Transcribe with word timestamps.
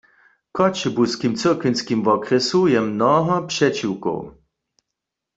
W 0.47 0.51
Choćebuskim 0.57 1.31
cyrkwinskim 1.41 1.99
wokrjesu 2.05 2.59
je 2.73 2.79
mnoho 2.89 3.35
přećiwkow. 3.49 4.19